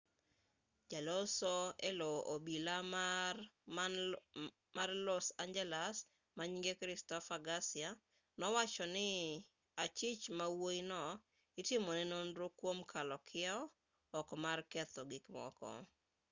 jaloso 0.91 1.55
elo 1.89 2.09
obila 2.33 2.75
man 4.75 4.93
los 5.07 5.25
angeles 5.43 5.95
manyinge 6.37 6.73
christopher 6.81 7.39
garcia 7.47 7.89
nowacho 8.39 8.85
ni 8.95 9.07
achich 9.83 10.23
mawuoyi 10.37 10.81
no 10.91 11.01
itimone 11.59 12.03
nonro 12.11 12.45
kuom 12.59 12.79
kalo 12.91 13.15
kiew 13.29 13.59
ok 14.19 14.29
mar 14.43 14.59
ketho 14.71 15.01
gikmoko 15.11 15.69